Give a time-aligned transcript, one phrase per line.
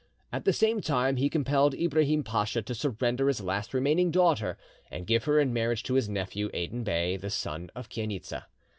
[0.33, 4.57] At the same time he compelled Ibrahim Pacha to surrender his last remaining daughter,
[4.89, 8.45] and give her in marriage to his nephew, Aden Bey, the son of Chainitza.